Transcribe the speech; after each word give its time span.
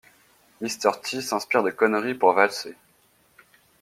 Mister 0.61 0.89
T 1.03 1.21
s'inspire 1.21 1.61
de 1.61 1.69
conneries 1.69 2.15
pour 2.15 2.33
valser! 2.33 2.75